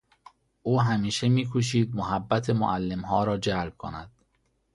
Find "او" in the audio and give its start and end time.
0.63-0.81